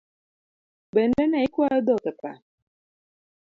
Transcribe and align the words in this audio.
Bende 0.93 1.23
ne 1.27 1.37
ikwayo 1.45 1.79
dhok 1.85 2.05
e 2.11 2.13
pap? 2.19 2.41